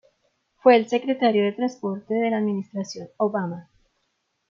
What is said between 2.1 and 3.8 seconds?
de la Administración Obama.